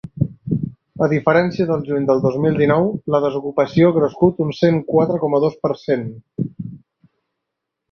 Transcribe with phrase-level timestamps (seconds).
[1.07, 5.23] A diferència del juny del dos mil dinou, la desocupació ha crescut un cent quatre
[5.27, 6.11] coma dos per cent.